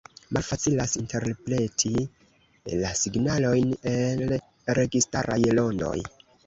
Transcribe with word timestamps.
Malfacilas 0.35 0.95
interpreti 1.01 1.91
la 2.81 2.95
“signalojn 3.03 3.77
el 3.95 4.27
registaraj 4.83 5.43
rondoj. 5.63 5.97